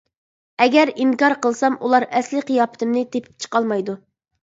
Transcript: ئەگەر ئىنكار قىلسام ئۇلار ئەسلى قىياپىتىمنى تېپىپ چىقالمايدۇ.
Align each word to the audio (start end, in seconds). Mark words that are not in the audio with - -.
ئەگەر 0.63 0.91
ئىنكار 1.03 1.37
قىلسام 1.45 1.77
ئۇلار 1.83 2.07
ئەسلى 2.09 2.45
قىياپىتىمنى 2.51 3.09
تېپىپ 3.15 3.33
چىقالمايدۇ. 3.47 4.01